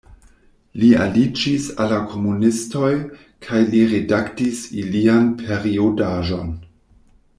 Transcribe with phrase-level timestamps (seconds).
[0.83, 2.89] Li aliĝis al la komunistoj
[3.49, 6.51] kaj li redaktis ilian periodaĵon.